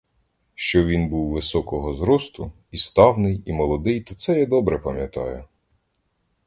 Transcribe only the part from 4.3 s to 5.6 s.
я добре пам'ятаю.